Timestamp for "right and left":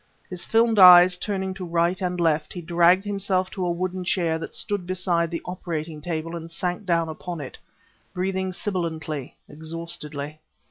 1.63-2.53